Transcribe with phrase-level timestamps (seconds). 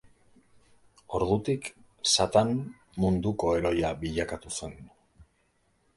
[1.17, 1.69] Ordutik
[2.13, 2.55] Satan
[3.05, 4.79] munduko heroia bilakatu zen.